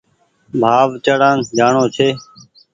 ڀآو 0.61 0.89
چڙآن 1.05 1.37
جآڻو 1.57 1.83
ڇي 1.95 2.09